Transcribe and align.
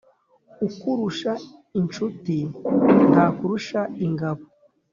Utakurusha 0.65 1.31
incuti 1.79 2.37
ntakurusha 3.11 3.81
ingabo. 4.05 4.41